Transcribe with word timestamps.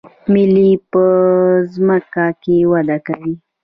ملی 0.31 0.69
په 0.91 1.03
ځمکه 1.73 2.25
کې 2.41 2.55
وده 2.71 2.97
کوي 3.07 3.33